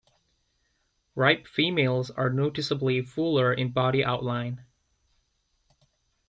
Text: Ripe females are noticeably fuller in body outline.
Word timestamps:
Ripe 1.13 1.45
females 1.45 2.09
are 2.09 2.31
noticeably 2.31 3.03
fuller 3.03 3.53
in 3.53 3.71
body 3.71 4.03
outline. 4.03 4.65